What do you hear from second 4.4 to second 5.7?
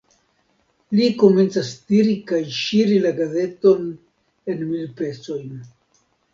en mil pecojn.